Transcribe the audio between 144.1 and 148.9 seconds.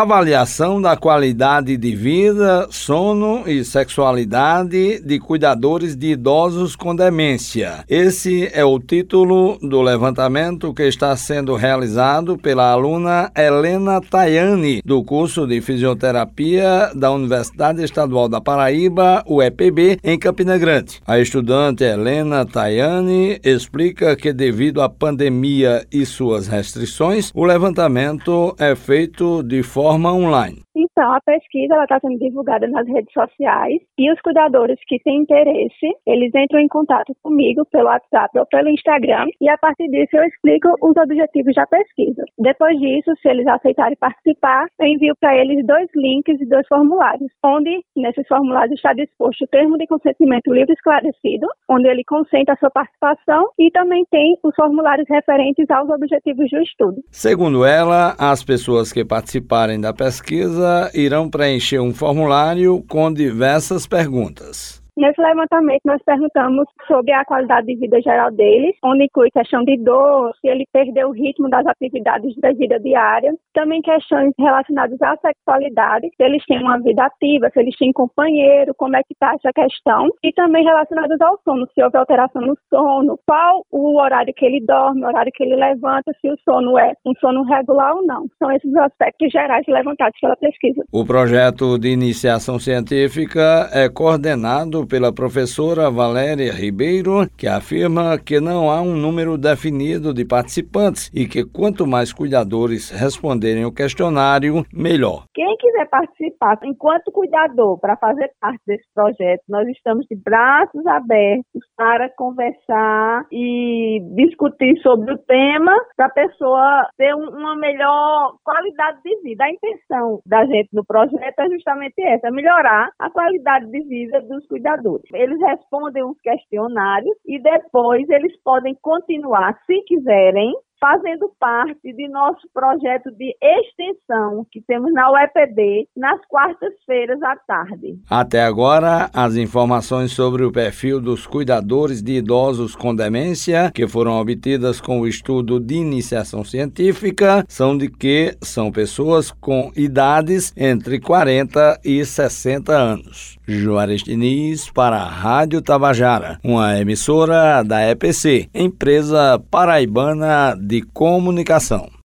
obtidas com o estudo de iniciação científica são de que são